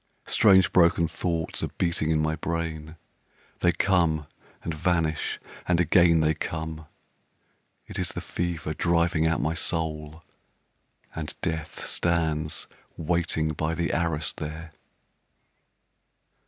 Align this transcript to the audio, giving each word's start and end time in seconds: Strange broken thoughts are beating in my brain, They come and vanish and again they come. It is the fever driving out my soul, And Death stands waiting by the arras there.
Strange 0.25 0.71
broken 0.73 1.07
thoughts 1.07 1.61
are 1.61 1.67
beating 1.77 2.09
in 2.09 2.19
my 2.19 2.35
brain, 2.35 2.95
They 3.59 3.71
come 3.71 4.25
and 4.63 4.73
vanish 4.73 5.39
and 5.67 5.79
again 5.79 6.21
they 6.21 6.33
come. 6.33 6.87
It 7.85 7.99
is 7.99 8.09
the 8.09 8.19
fever 8.19 8.73
driving 8.73 9.27
out 9.27 9.41
my 9.41 9.53
soul, 9.53 10.23
And 11.13 11.35
Death 11.43 11.85
stands 11.85 12.67
waiting 12.97 13.49
by 13.49 13.75
the 13.75 13.93
arras 13.93 14.33
there. 14.35 14.71